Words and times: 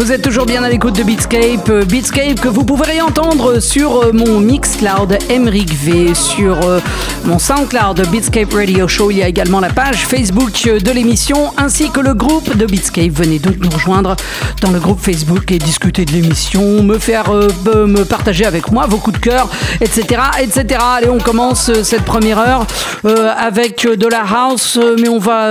Vous 0.00 0.12
êtes 0.12 0.22
toujours 0.22 0.46
bien 0.46 0.62
à 0.62 0.70
l'écoute 0.70 0.96
de 0.96 1.02
Beatscape. 1.02 1.68
Euh, 1.68 1.84
Beatscape 1.84 2.40
que 2.40 2.48
vous 2.48 2.64
pourrez 2.64 2.92
réentendre 2.92 3.60
sur 3.60 4.00
euh, 4.00 4.12
mon 4.14 4.40
Mixcloud 4.40 5.18
Emric 5.30 5.74
V, 5.74 6.14
sur 6.14 6.58
euh, 6.62 6.80
mon 7.26 7.38
Soundcloud 7.38 8.08
Beatscape 8.10 8.50
Radio 8.50 8.88
Show. 8.88 9.10
Il 9.10 9.18
y 9.18 9.22
a 9.22 9.28
également 9.28 9.60
la 9.60 9.68
page 9.68 10.06
Facebook 10.06 10.52
de 10.64 10.90
l'émission 10.90 11.52
ainsi 11.58 11.90
que 11.90 12.00
le 12.00 12.14
groupe 12.14 12.56
de 12.56 12.64
Beatscape. 12.64 13.10
Venez 13.12 13.38
donc 13.40 13.56
nous 13.60 13.68
rejoindre 13.68 14.16
dans 14.62 14.70
le 14.70 14.80
groupe 14.80 15.00
Facebook 15.02 15.52
et 15.52 15.58
discuter 15.58 16.06
de 16.06 16.12
l'émission, 16.12 16.82
me 16.82 16.98
faire 16.98 17.30
me 17.30 18.04
partager 18.04 18.46
avec 18.46 18.72
moi 18.72 18.86
vos 18.86 18.96
coups 18.96 19.20
de 19.20 19.22
cœur, 19.22 19.50
etc. 19.82 20.22
etc. 20.40 20.80
Allez, 20.96 21.10
on 21.10 21.18
commence 21.18 21.70
cette 21.82 22.06
première 22.06 22.38
heure 22.38 22.66
avec 23.04 23.86
de 23.86 24.06
la 24.06 24.22
house, 24.22 24.78
mais 24.98 25.10
on 25.10 25.18
va 25.18 25.50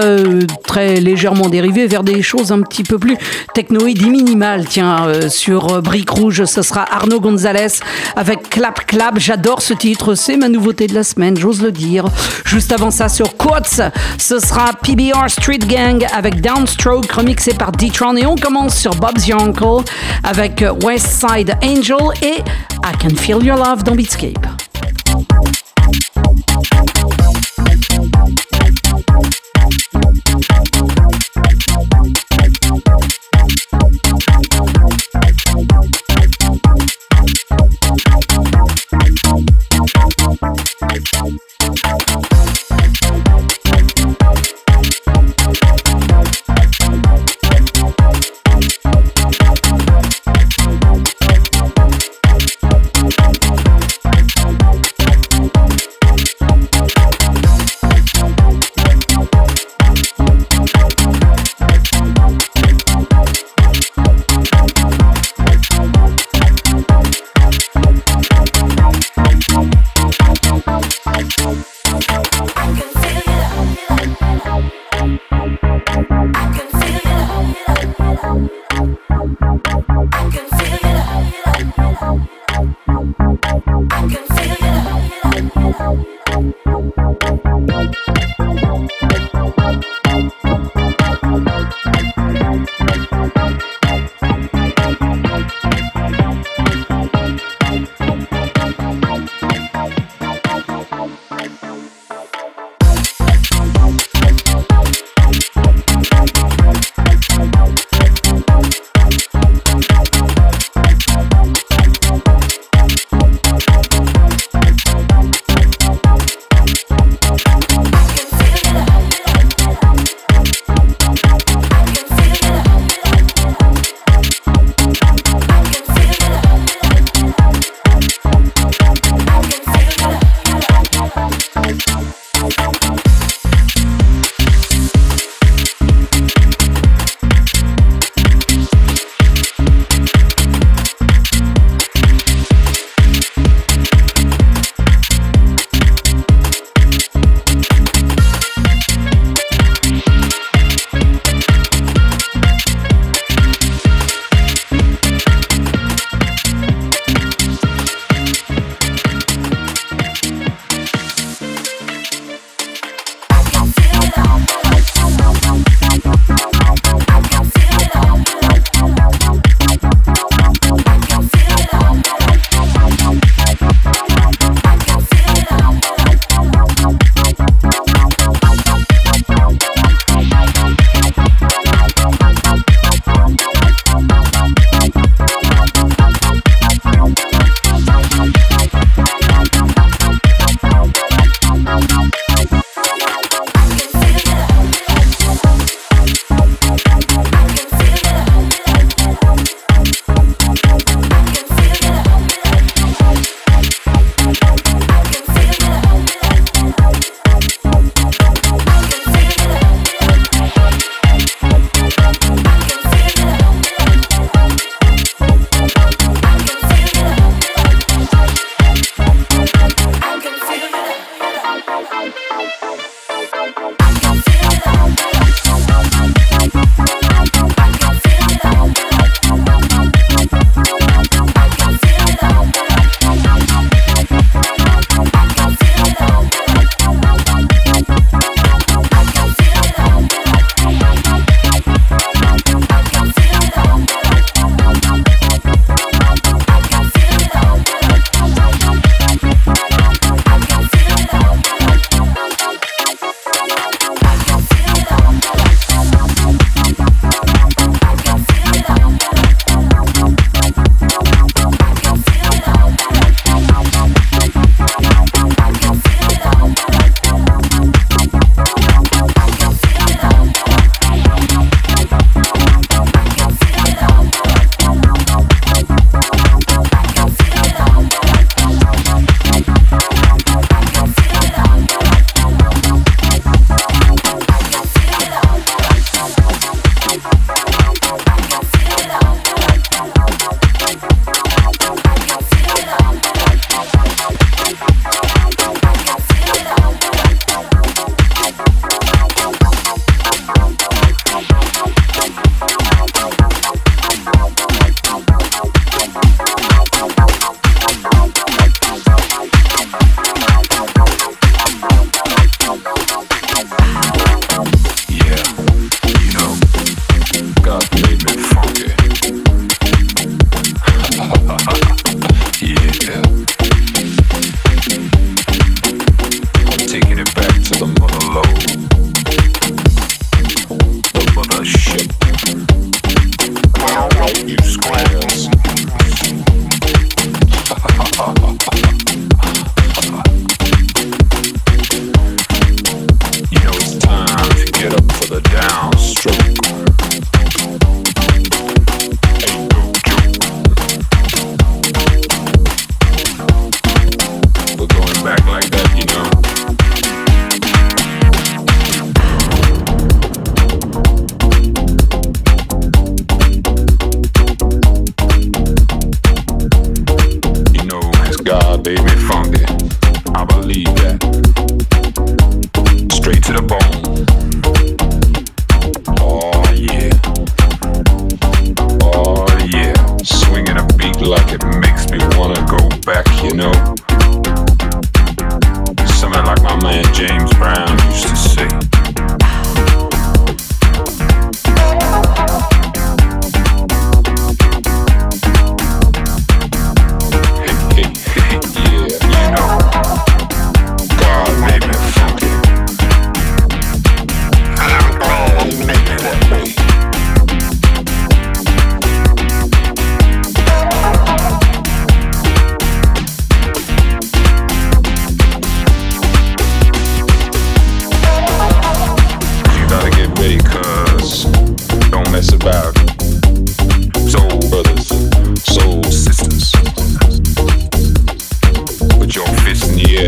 très 0.66 0.96
légèrement 0.96 1.50
dériver 1.50 1.86
vers 1.86 2.04
des 2.04 2.24
choses 2.24 2.52
un 2.52 2.62
petit 2.62 2.84
peu 2.84 2.98
plus 2.98 3.16
technoïdes 3.54 4.08
minimes 4.08 4.39
Tiens, 4.70 5.08
euh, 5.08 5.28
sur 5.28 5.74
euh, 5.74 5.82
Brique 5.82 6.10
Rouge, 6.12 6.46
ce 6.46 6.62
sera 6.62 6.86
Arnaud 6.90 7.20
Gonzalez 7.20 7.80
avec 8.16 8.50
Clap 8.50 8.86
Clap. 8.86 9.20
J'adore 9.20 9.62
ce 9.62 9.74
titre, 9.74 10.16
c'est 10.16 10.38
ma 10.38 10.48
nouveauté 10.48 10.88
de 10.88 10.94
la 10.94 11.04
semaine, 11.04 11.36
j'ose 11.36 11.62
le 11.62 11.74
dire. 11.74 12.06
Juste 12.46 12.72
avant 12.72 12.90
ça, 12.90 13.10
sur 13.10 13.36
Quotes, 13.36 13.82
ce 14.18 14.40
sera 14.40 14.72
PBR 14.82 15.30
Street 15.30 15.58
Gang 15.58 16.06
avec 16.16 16.40
Downstroke 16.40 17.12
remixé 17.12 17.54
par 17.54 17.74
D-Tron. 17.74 18.16
Et 18.16 18.26
on 18.26 18.36
commence 18.36 18.78
sur 18.78 18.96
Bob's 18.96 19.30
Uncle 19.30 19.84
avec 20.24 20.64
West 20.84 21.08
Side 21.20 21.56
Angel 21.62 21.98
et 22.22 22.40
I 22.40 22.98
Can 23.02 23.16
Feel 23.18 23.44
Your 23.44 23.58
Love 23.58 23.84
dans 23.84 23.96
Beatscape. 23.96 24.48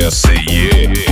essa, 0.02 0.34
yeah. 0.50 1.11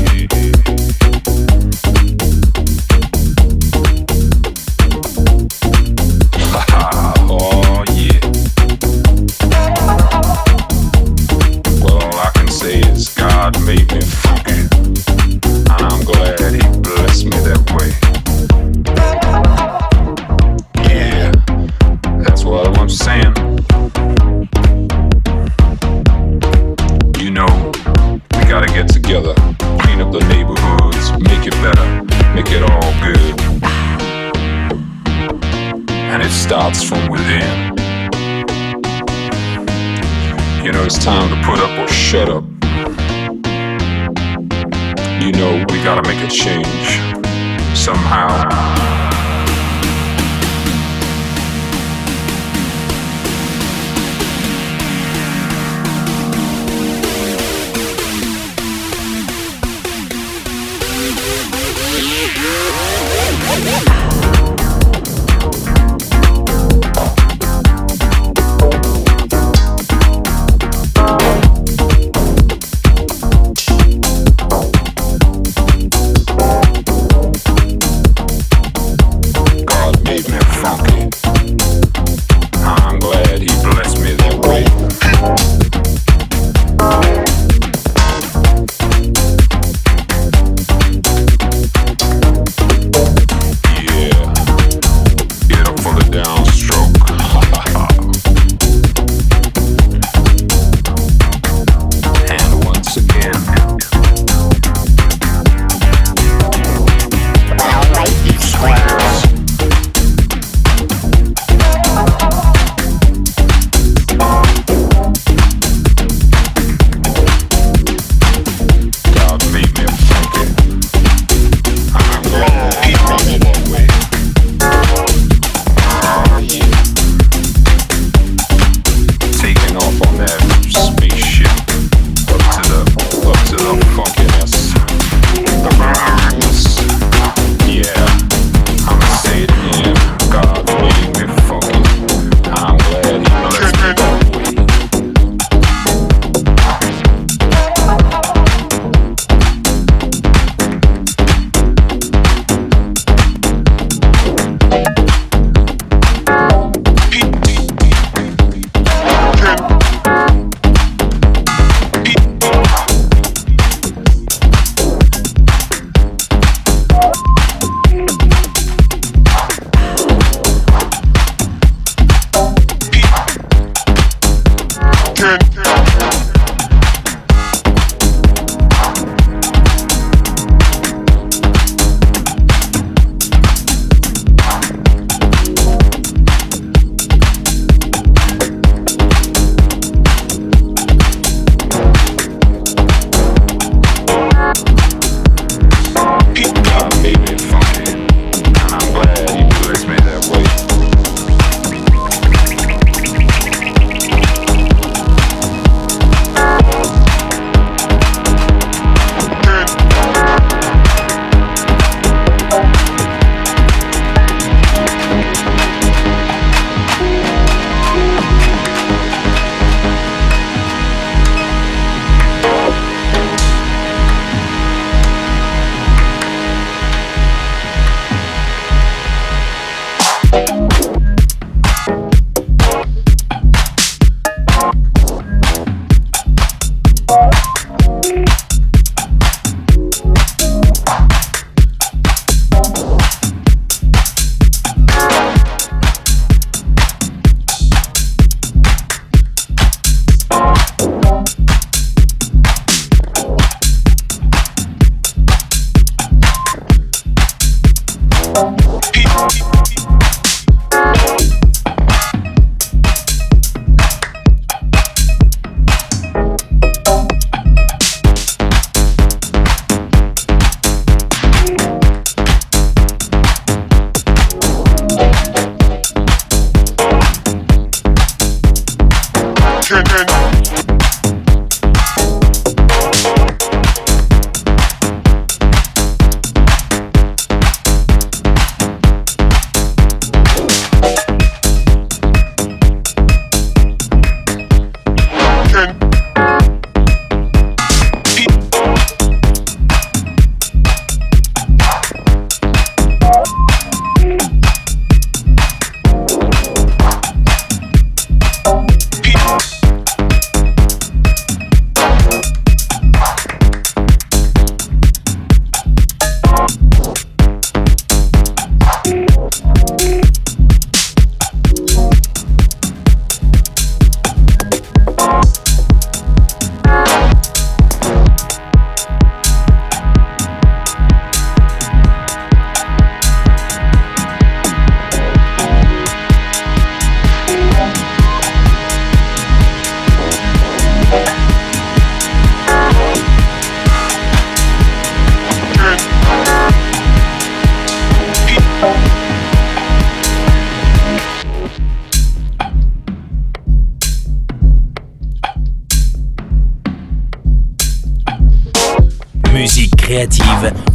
créative. 360.07 360.68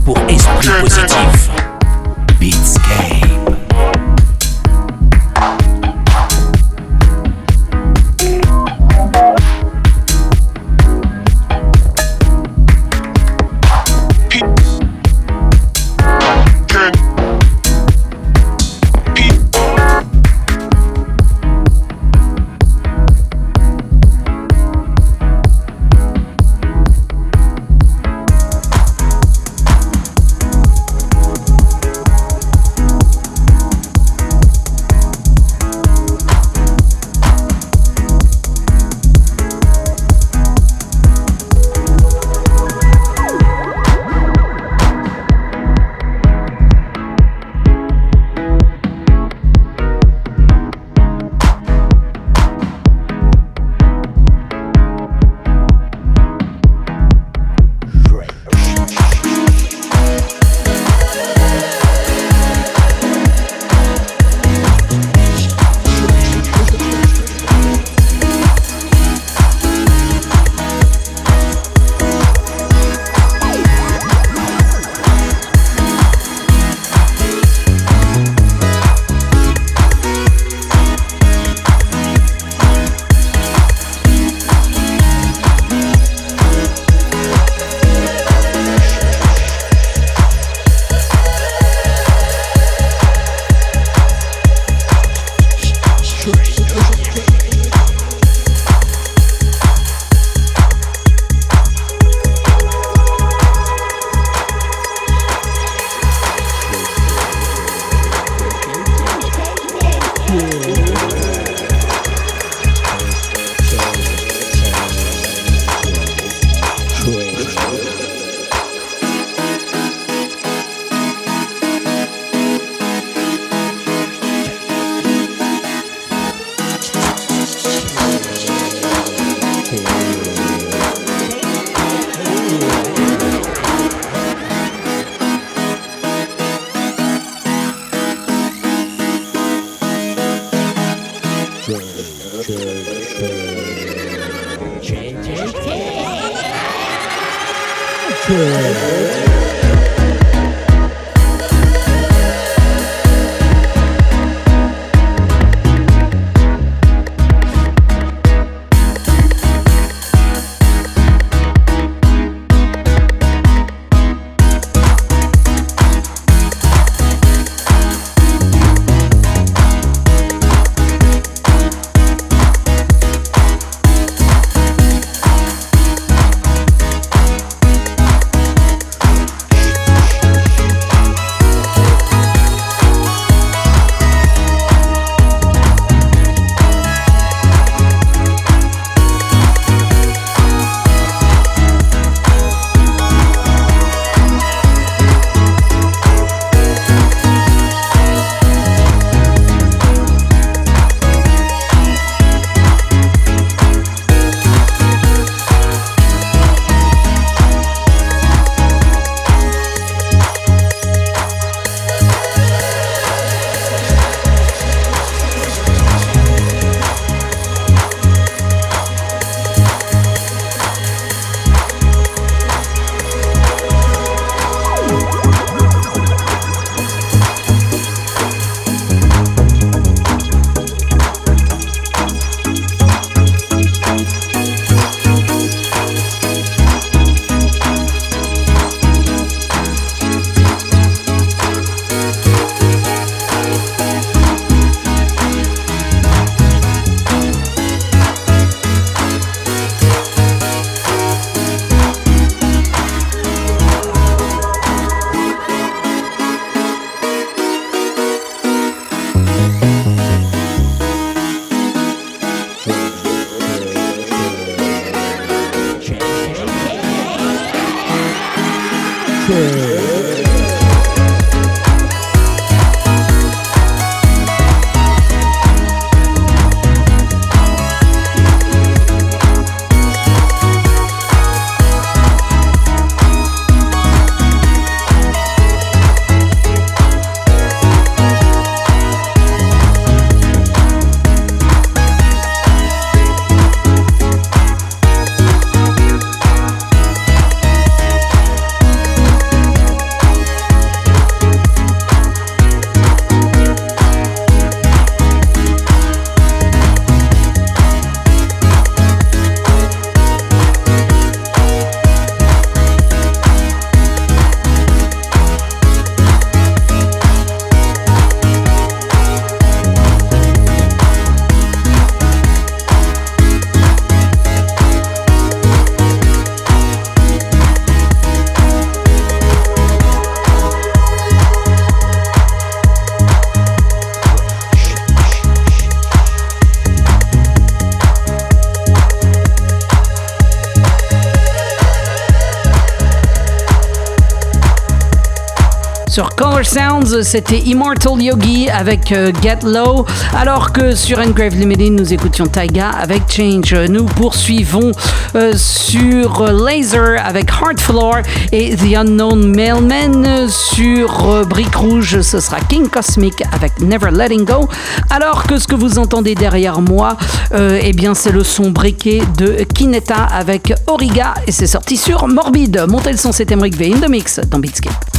C'était 346.84 347.38
Immortal 347.38 348.02
Yogi 348.02 348.50
avec 348.50 348.92
euh, 348.92 349.10
Get 349.22 349.38
Low, 349.44 349.86
alors 350.14 350.52
que 350.52 350.74
sur 350.74 350.98
Engrave 350.98 351.34
Limited, 351.34 351.72
nous 351.72 351.94
écoutions 351.94 352.26
Taiga 352.26 352.68
avec 352.68 353.02
Change. 353.10 353.54
Nous 353.70 353.84
poursuivons 353.84 354.70
euh, 355.14 355.32
sur 355.36 356.30
Laser 356.30 357.02
avec 357.02 357.30
Heart 357.30 357.58
Floor 357.58 357.96
et 358.32 358.54
The 358.54 358.76
Unknown 358.76 359.34
Mailman. 359.34 360.28
Sur 360.28 361.08
euh, 361.08 361.24
Brique 361.24 361.54
Rouge, 361.54 362.02
ce 362.02 362.20
sera 362.20 362.38
King 362.40 362.68
Cosmic 362.68 363.22
avec 363.32 363.58
Never 363.60 363.90
Letting 363.90 364.26
Go, 364.26 364.46
alors 364.90 365.26
que 365.26 365.38
ce 365.38 365.48
que 365.48 365.54
vous 365.54 365.78
entendez 365.78 366.14
derrière 366.14 366.60
moi, 366.60 366.98
eh 367.32 367.72
bien, 367.72 367.94
c'est 367.94 368.12
le 368.12 368.24
son 368.24 368.50
briqué 368.50 369.02
de 369.16 369.44
Kineta 369.54 370.04
avec 370.04 370.52
Origa 370.66 371.14
et 371.26 371.32
c'est 371.32 371.46
sorti 371.46 371.78
sur 371.78 372.06
Morbid. 372.08 372.66
Montez 372.68 372.92
le 372.92 372.98
son, 372.98 373.10
c'est 373.12 373.32
Emmerich 373.32 373.56
V 373.56 373.72
in 373.74 373.80
the 373.80 373.88
mix 373.88 374.20
dans 374.30 374.38
Beatscape. 374.38 374.93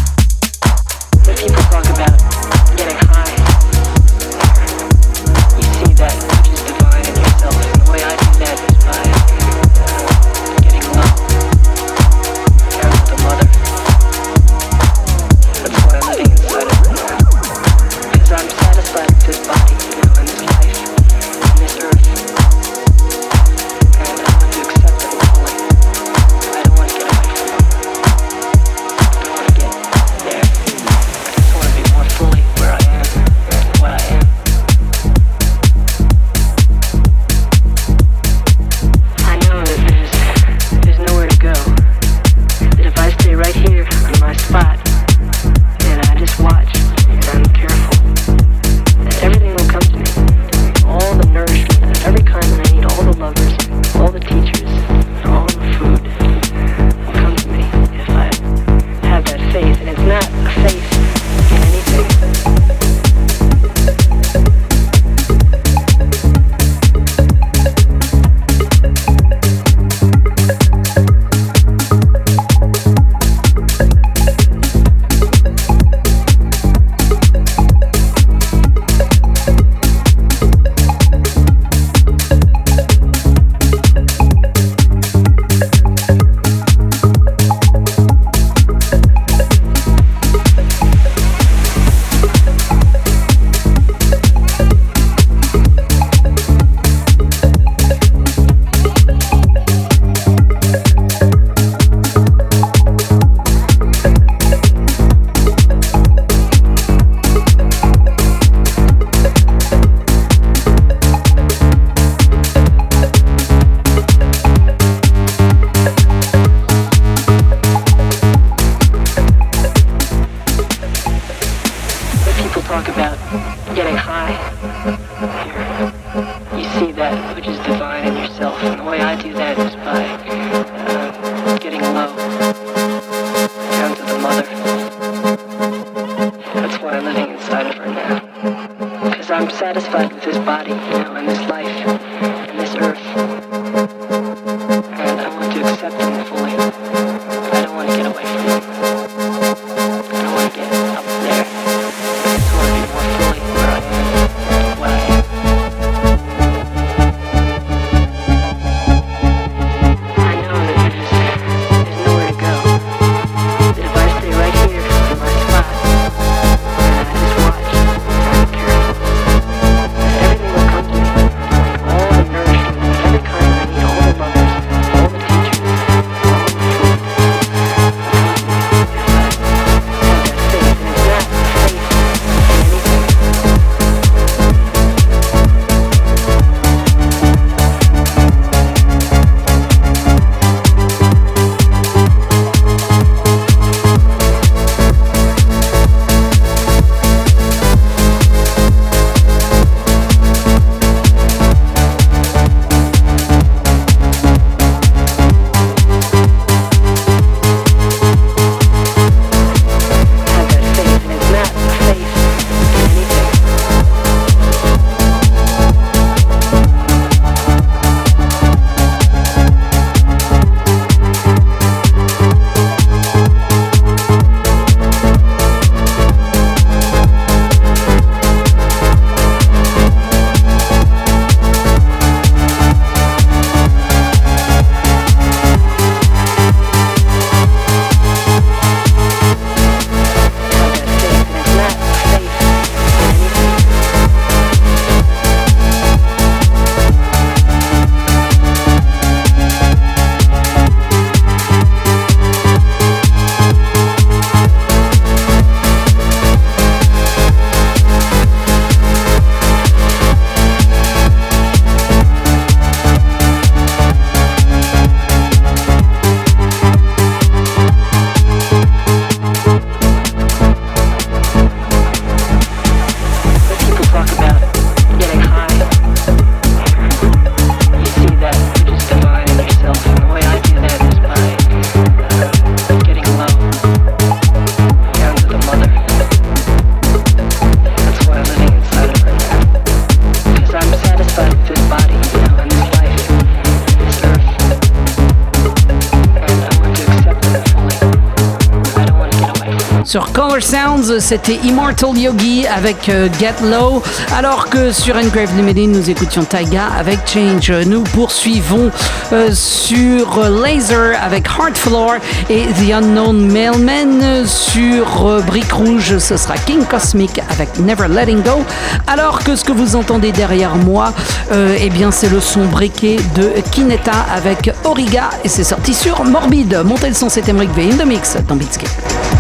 Sounds, 300.42 301.00
c'était 301.00 301.40
Immortal 301.44 301.98
Yogi 301.98 302.46
avec 302.48 302.90
euh, 302.90 303.08
Get 303.20 303.36
Low, 303.44 303.82
alors 304.18 304.50
que 304.50 304.72
sur 304.72 304.96
Engrave 304.96 305.36
Limited, 305.38 305.70
nous 305.70 305.90
écoutions 305.90 306.24
Taiga 306.24 306.64
avec 306.78 307.00
Change. 307.06 307.52
Nous 307.68 307.82
poursuivons 307.82 308.70
euh, 309.14 309.30
sur 309.32 310.30
Laser 310.30 310.98
avec 311.02 311.28
Heart 311.28 311.58
Floor 311.58 311.94
et 312.30 312.48
The 312.48 312.74
Unknown 312.74 313.32
Mailman. 313.32 314.26
Sur 314.26 315.08
euh, 315.08 315.22
Brique 315.22 315.52
Rouge, 315.54 315.98
ce 316.00 316.18
sera 316.18 316.36
King 316.38 316.66
Cosmic 316.66 317.22
avec 317.30 317.58
Never 317.60 317.88
Letting 317.88 318.22
Go, 318.22 318.44
alors 318.88 319.24
que 319.24 319.36
ce 319.36 319.44
que 319.46 319.54
vous 319.54 319.76
entendez 319.76 320.12
derrière 320.12 320.56
moi, 320.56 320.94
eh 321.32 321.70
bien 321.70 321.92
c'est 321.92 322.10
le 322.10 322.20
son 322.20 322.46
briqué 322.46 322.98
de 323.16 323.32
Kineta 323.52 324.06
avec 324.14 324.52
Origa 324.64 325.10
et 325.24 325.30
c'est 325.30 325.44
sorti 325.44 325.74
sur 325.74 326.04
Morbid. 326.04 326.62
Montez 326.66 326.90
le 326.90 326.94
son, 326.94 327.10
c'est 327.10 327.28
Emmerich 327.30 327.52
V 327.56 327.70
in 327.72 327.78
the 327.78 327.86
mix 327.86 328.18
dans 328.28 328.36
Beatscape. 328.36 329.15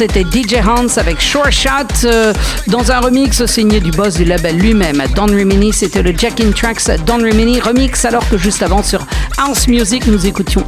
C'était 0.00 0.22
DJ 0.22 0.54
Hans 0.66 0.96
avec 0.96 1.20
Short 1.20 1.50
Shot 1.50 2.06
euh, 2.06 2.32
dans 2.68 2.90
un 2.90 3.00
remix 3.00 3.44
signé 3.44 3.80
du 3.80 3.90
boss 3.90 4.14
du 4.14 4.24
label 4.24 4.56
lui-même. 4.56 5.02
Don 5.14 5.26
Rimini, 5.26 5.74
c'était 5.74 6.02
le 6.02 6.14
Jack 6.16 6.40
in 6.40 6.52
Tracks 6.52 6.90
Don 7.04 7.18
Rimini 7.18 7.60
remix, 7.60 8.06
alors 8.06 8.26
que 8.30 8.38
juste 8.38 8.62
avant 8.62 8.82
sur 8.82 9.04
House 9.36 9.68
Music, 9.68 10.06
nous 10.06 10.26
écoutions 10.26 10.64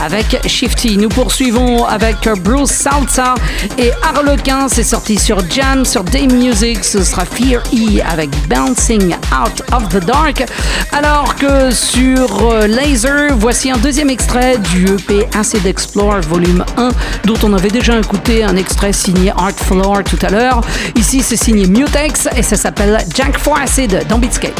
Avec 0.00 0.40
Shifty. 0.46 0.96
Nous 0.96 1.08
poursuivons 1.08 1.84
avec 1.84 2.16
Bruce 2.42 2.70
Salsa 2.70 3.34
et 3.76 3.90
Harlequin, 4.02 4.68
c'est 4.68 4.82
sorti 4.82 5.18
sur 5.18 5.38
Jam, 5.50 5.84
sur 5.84 6.04
Day 6.04 6.26
Music, 6.26 6.84
ce 6.84 7.02
sera 7.02 7.24
Fear 7.24 7.62
E 7.72 8.00
avec 8.08 8.30
Bouncing 8.48 9.14
Out 9.32 9.62
of 9.72 9.88
the 9.88 10.04
Dark. 10.04 10.44
Alors 10.92 11.34
que 11.34 11.70
sur 11.70 12.50
euh, 12.50 12.66
Laser, 12.66 13.36
voici 13.36 13.70
un 13.70 13.76
deuxième 13.76 14.10
extrait 14.10 14.58
du 14.58 14.86
EP 14.86 15.28
Acid 15.38 15.66
Explore 15.66 16.20
volume 16.22 16.64
1 16.76 16.90
dont 17.24 17.38
on 17.42 17.52
avait 17.52 17.70
déjà 17.70 17.98
écouté 17.98 18.44
un 18.44 18.56
extrait 18.56 18.92
signé 18.92 19.30
Art 19.30 19.52
Floor 19.56 20.02
tout 20.04 20.18
à 20.22 20.30
l'heure. 20.30 20.60
Ici, 20.96 21.22
c'est 21.22 21.36
signé 21.36 21.66
Mutex 21.66 22.28
et 22.36 22.42
ça 22.42 22.56
s'appelle 22.56 22.98
Jack 23.14 23.38
for 23.38 23.58
Acid 23.58 24.06
dans 24.08 24.18
Beatscape. 24.18 24.58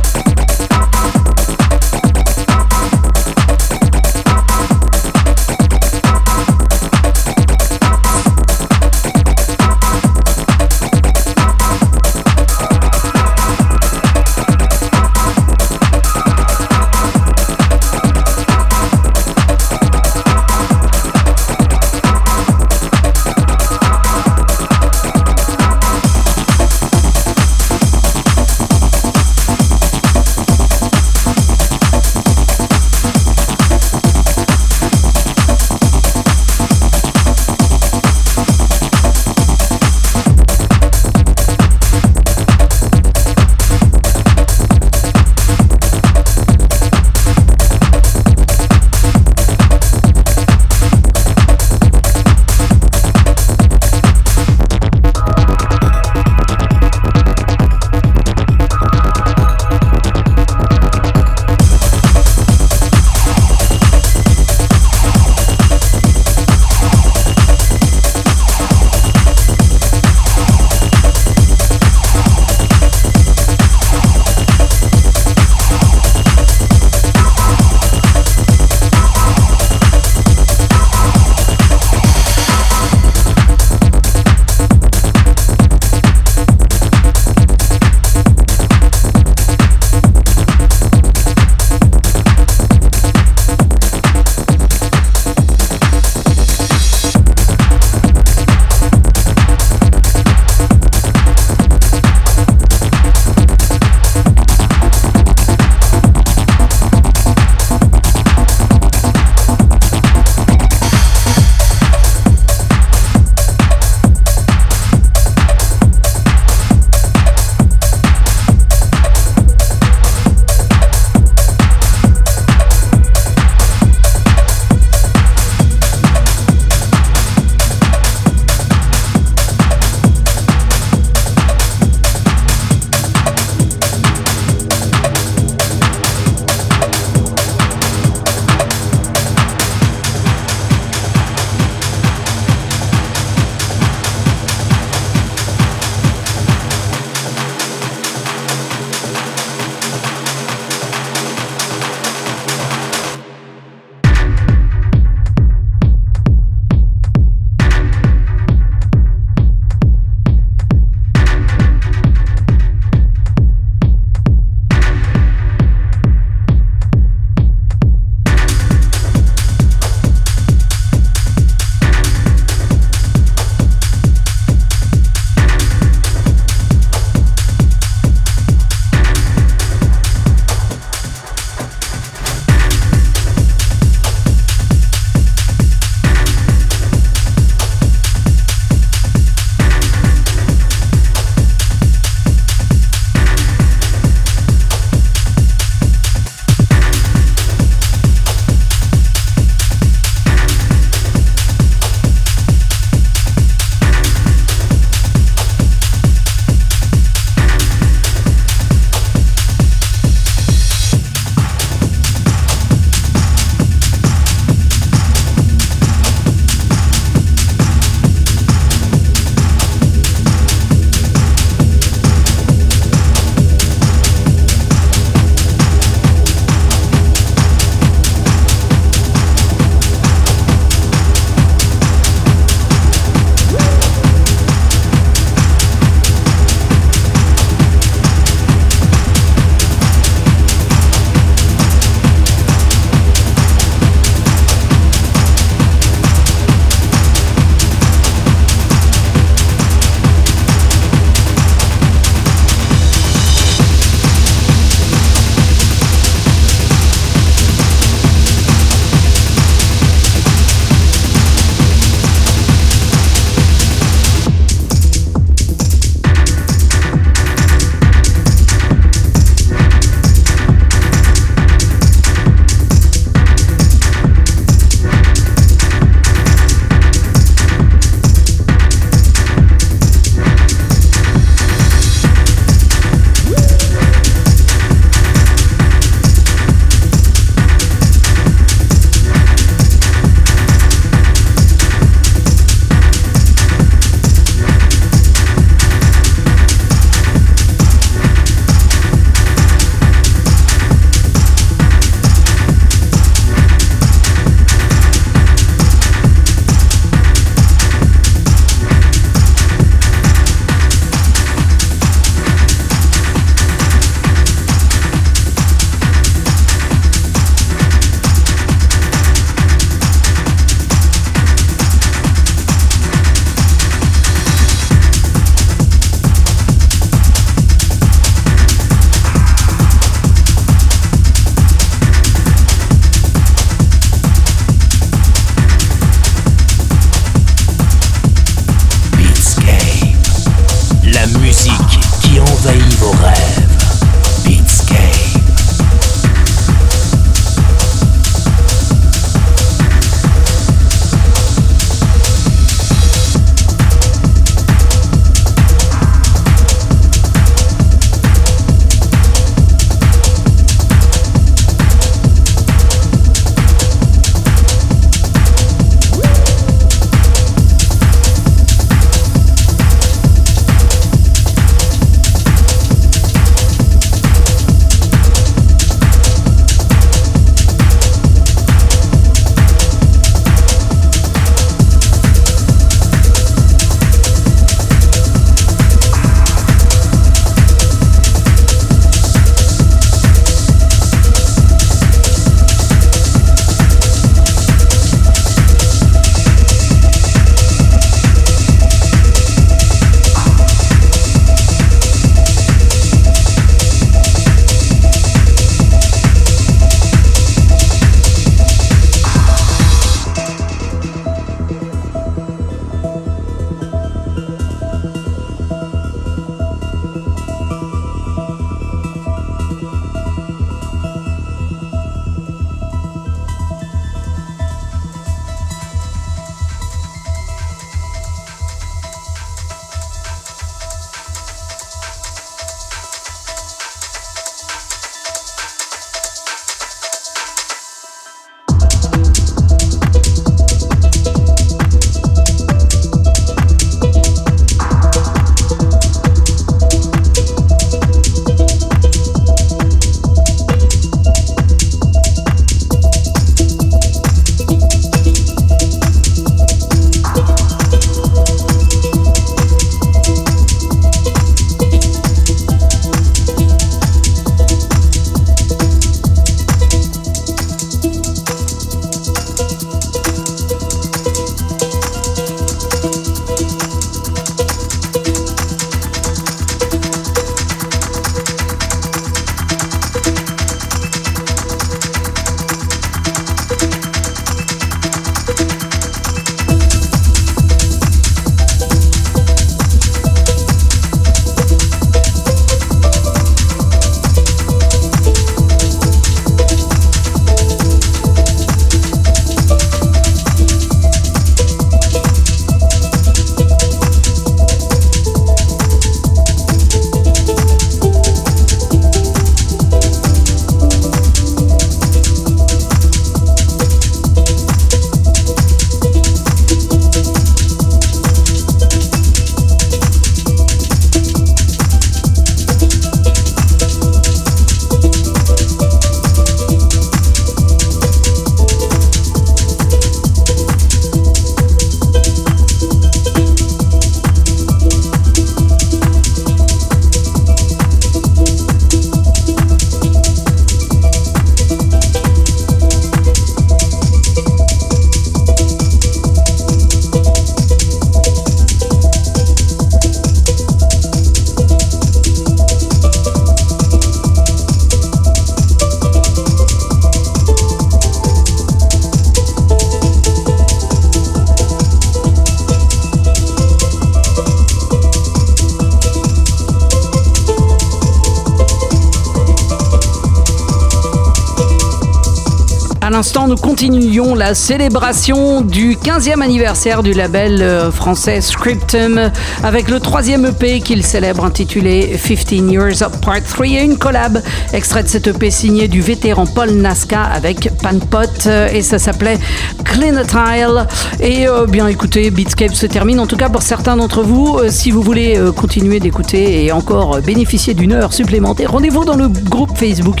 Continuions 573.58 574.14
la 574.14 574.34
célébration 574.34 575.40
du 575.40 575.76
15e 575.76 576.20
anniversaire 576.20 576.82
du 576.82 576.92
label 576.92 577.40
euh, 577.40 577.72
français 577.72 578.20
Scriptum 578.20 579.10
avec 579.42 579.70
le 579.70 579.80
troisième 579.80 580.26
EP 580.26 580.60
qu'il 580.60 580.82
célèbre 580.82 581.24
intitulé 581.24 581.98
15 582.06 582.32
Years 582.52 582.82
of 582.82 583.00
Part 583.00 583.22
3 583.22 583.46
et 583.46 583.64
une 583.64 583.78
collab 583.78 584.20
extrait 584.52 584.82
de 584.82 584.88
cet 584.88 585.06
EP 585.06 585.30
signé 585.30 585.68
du 585.68 585.80
vétéran 585.80 586.26
Paul 586.26 586.50
Nasca 586.50 587.04
avec 587.04 587.48
Panpot 587.62 588.26
euh, 588.26 588.50
et 588.52 588.60
ça 588.60 588.78
s'appelait 588.78 589.18
Cleanatile. 589.64 590.66
Et 591.00 591.26
euh, 591.26 591.46
bien 591.46 591.66
écoutez, 591.66 592.10
Beatscape 592.10 592.52
se 592.52 592.66
termine 592.66 593.00
en 593.00 593.06
tout 593.06 593.16
cas 593.16 593.30
pour 593.30 593.40
certains 593.40 593.78
d'entre 593.78 594.02
vous. 594.02 594.38
si 594.50 594.70
vous 594.70 594.82
voulez 594.82 595.18
continuer 595.34 595.80
d'écouter 595.80 596.44
et 596.44 596.52
encore 596.52 597.00
bénéficier 597.00 597.54
d'une 597.54 597.72
heure 597.72 597.94
supplémentaire, 597.94 598.52
rendez-vous 598.52 598.84
dans 598.84 598.96
le 598.96 599.08
groupe 599.08 599.56
Facebook 599.56 600.00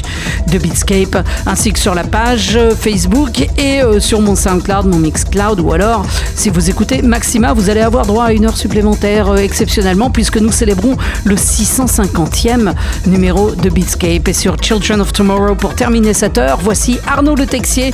de 0.50 0.58
Beatscape 0.58 1.16
ainsi 1.46 1.72
que 1.72 1.78
sur 1.78 1.94
la 1.94 2.04
page 2.04 2.58
Facebook 2.78 3.40
et 3.58 3.82
euh, 3.82 4.00
sur 4.00 4.20
mon 4.20 4.34
SoundCloud, 4.34 4.86
mon 4.86 4.98
Mixcloud 4.98 5.60
ou 5.60 5.72
alors 5.72 6.04
si 6.34 6.50
vous 6.50 6.70
écoutez 6.70 7.02
Maxima, 7.02 7.52
vous 7.52 7.70
allez 7.70 7.80
avoir 7.80 8.06
droit 8.06 8.24
à 8.24 8.32
une 8.32 8.46
heure 8.46 8.56
supplémentaire 8.56 9.30
euh, 9.30 9.36
exceptionnellement 9.36 10.10
puisque 10.10 10.38
nous 10.38 10.52
célébrons 10.52 10.96
le 11.24 11.34
650e 11.34 12.74
numéro 13.06 13.50
de 13.52 13.70
Beatscape 13.70 14.28
et 14.28 14.32
sur 14.32 14.56
Children 14.62 15.00
of 15.00 15.12
Tomorrow 15.12 15.54
pour 15.54 15.74
terminer 15.74 16.14
cette 16.14 16.38
heure, 16.38 16.58
voici 16.62 16.98
Arnaud 17.06 17.34
Le 17.34 17.46
Texier, 17.46 17.92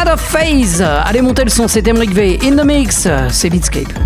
Out 0.00 0.08
of 0.12 0.20
Phase. 0.20 0.82
Allez 0.82 1.22
monter 1.22 1.44
le 1.44 1.50
son, 1.50 1.68
c'est 1.68 1.86
Emric 1.86 2.12
V. 2.12 2.38
In 2.44 2.56
the 2.56 2.64
Mix, 2.64 3.08
c'est 3.30 3.50
Beatscape. 3.50 4.03